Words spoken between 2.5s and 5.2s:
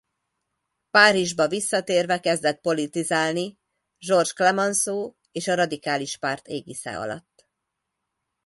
politizálni Georges Clemenceau